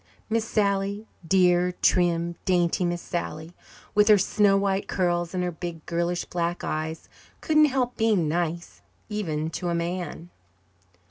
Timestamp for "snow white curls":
4.17-5.35